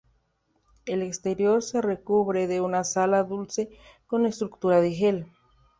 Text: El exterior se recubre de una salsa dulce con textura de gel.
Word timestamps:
El 0.87 1.03
exterior 1.03 1.61
se 1.61 1.79
recubre 1.79 2.47
de 2.47 2.59
una 2.59 2.83
salsa 2.83 3.21
dulce 3.23 3.69
con 4.07 4.23
textura 4.23 4.81
de 4.81 4.93
gel. 4.93 5.29